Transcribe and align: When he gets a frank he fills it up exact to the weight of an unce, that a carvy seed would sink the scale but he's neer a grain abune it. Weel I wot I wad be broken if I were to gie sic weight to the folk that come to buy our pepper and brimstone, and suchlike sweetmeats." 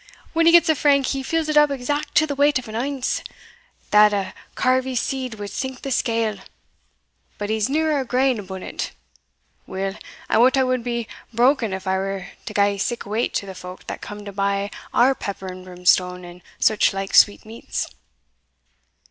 When 0.33 0.47
he 0.47 0.51
gets 0.51 0.67
a 0.67 0.73
frank 0.73 1.05
he 1.05 1.21
fills 1.21 1.47
it 1.47 1.57
up 1.57 1.69
exact 1.69 2.15
to 2.15 2.25
the 2.25 2.33
weight 2.33 2.57
of 2.57 2.67
an 2.67 2.73
unce, 2.73 3.21
that 3.91 4.11
a 4.13 4.33
carvy 4.55 4.95
seed 4.95 5.35
would 5.35 5.51
sink 5.51 5.83
the 5.83 5.91
scale 5.91 6.39
but 7.37 7.51
he's 7.51 7.69
neer 7.69 7.99
a 7.99 8.03
grain 8.03 8.39
abune 8.39 8.63
it. 8.63 8.93
Weel 9.67 9.93
I 10.27 10.39
wot 10.39 10.57
I 10.57 10.63
wad 10.63 10.83
be 10.83 11.07
broken 11.31 11.71
if 11.71 11.85
I 11.85 11.97
were 11.99 12.29
to 12.47 12.51
gie 12.55 12.79
sic 12.79 13.05
weight 13.05 13.35
to 13.35 13.45
the 13.45 13.53
folk 13.53 13.85
that 13.85 14.01
come 14.01 14.25
to 14.25 14.31
buy 14.31 14.71
our 14.91 15.13
pepper 15.13 15.45
and 15.45 15.63
brimstone, 15.63 16.25
and 16.25 16.41
suchlike 16.59 17.13
sweetmeats." 17.13 17.87